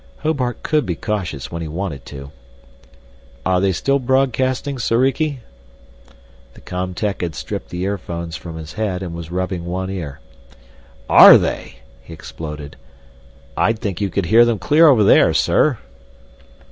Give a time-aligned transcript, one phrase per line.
[0.23, 2.31] Hobart could be cautious when he wanted to.
[3.45, 5.41] "Are they still broadcasting, Soriki?"
[6.55, 10.19] The com tech had stripped the earphones from his head and was rubbing one ear.
[11.07, 12.77] "Are they!" he exploded.
[13.55, 15.77] "I'd think you could hear them clear over there, sir!"